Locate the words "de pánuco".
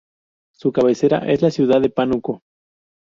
1.79-2.41